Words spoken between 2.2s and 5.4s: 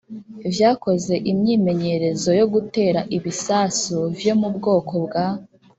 yo gutera ibisasu vyo mu bwoko bwa